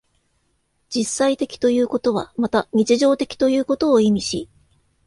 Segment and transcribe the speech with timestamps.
[0.89, 4.49] 実際的ということはまた日常的ということを意味し、